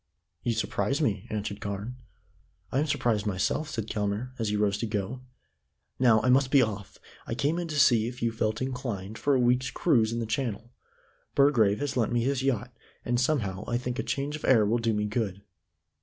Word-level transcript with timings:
"You 0.41 0.53
surprise 0.53 0.99
me," 0.99 1.27
answered 1.29 1.61
Carne. 1.61 1.97
"I 2.71 2.79
am 2.79 2.87
surprised 2.87 3.27
myself," 3.27 3.69
said 3.69 3.85
Kelmare, 3.85 4.33
as 4.39 4.49
he 4.49 4.55
rose 4.55 4.79
to 4.79 4.87
go. 4.87 5.21
"Now, 5.99 6.23
I 6.23 6.29
must 6.29 6.49
be 6.49 6.63
off. 6.63 6.97
I 7.27 7.35
came 7.35 7.59
in 7.59 7.67
to 7.67 7.79
see 7.79 8.07
if 8.07 8.19
you 8.19 8.31
felt 8.31 8.63
inclined 8.63 9.19
for 9.19 9.35
a 9.35 9.39
week's 9.39 9.69
cruise 9.69 10.11
in 10.11 10.17
the 10.17 10.25
Channel. 10.25 10.71
Burgrave 11.35 11.81
has 11.81 11.95
lent 11.97 12.11
me 12.11 12.23
his 12.23 12.41
yacht, 12.41 12.73
and 13.05 13.19
somehow 13.19 13.63
I 13.67 13.77
think 13.77 13.99
a 13.99 14.01
change 14.01 14.35
of 14.35 14.43
air 14.43 14.65
will 14.65 14.79
do 14.79 14.91
me 14.91 15.05
good." 15.05 15.43